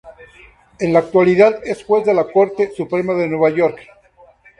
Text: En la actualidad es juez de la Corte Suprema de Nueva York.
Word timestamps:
En 0.79 0.93
la 0.93 0.97
actualidad 1.01 1.59
es 1.63 1.83
juez 1.83 2.03
de 2.07 2.15
la 2.15 2.23
Corte 2.23 2.71
Suprema 2.75 3.13
de 3.13 3.27
Nueva 3.29 3.51
York. 3.51 3.79